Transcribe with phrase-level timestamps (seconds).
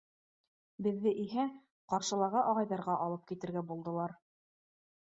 [0.87, 1.45] Беҙҙе иһә
[1.93, 4.19] ҡаршылағы ағайҙарға алып китергә булдылар.